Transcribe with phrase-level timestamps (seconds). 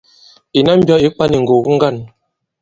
[0.57, 1.97] Ìnà mbyɔ ì kwany ì ŋgògo ŋgân.